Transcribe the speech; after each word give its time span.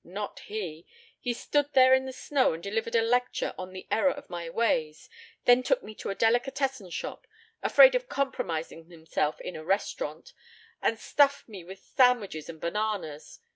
Not 0.03 0.39
he. 0.39 0.87
He 1.19 1.31
stood 1.31 1.73
there 1.73 1.93
in 1.93 2.05
the 2.05 2.11
snow 2.11 2.53
and 2.53 2.63
delivered 2.63 2.95
a 2.95 3.03
lecture 3.03 3.53
on 3.55 3.71
the 3.71 3.85
error 3.91 4.09
of 4.09 4.31
my 4.31 4.49
ways, 4.49 5.11
then 5.45 5.61
took 5.61 5.83
me 5.83 5.93
to 5.93 6.09
a 6.09 6.15
delicatessen 6.15 6.89
shop 6.89 7.27
afraid 7.61 7.93
of 7.93 8.09
compromising 8.09 8.85
himself 8.85 9.39
in 9.39 9.55
a 9.55 9.63
restaurant 9.63 10.33
and 10.81 10.97
stuffed 10.97 11.47
me 11.47 11.63
with 11.63 11.83
sandwiches 11.83 12.49
and 12.49 12.59
bananas. 12.59 13.39